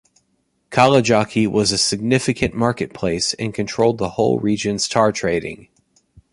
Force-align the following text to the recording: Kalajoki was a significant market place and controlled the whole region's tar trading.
Kalajoki 0.71 1.47
was 1.47 1.71
a 1.71 1.77
significant 1.77 2.55
market 2.55 2.91
place 2.91 3.35
and 3.35 3.53
controlled 3.53 3.99
the 3.99 4.09
whole 4.09 4.39
region's 4.39 4.87
tar 4.87 5.11
trading. 5.11 5.67